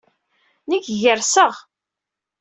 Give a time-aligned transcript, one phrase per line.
[0.69, 1.53] Nekk gerseɣ.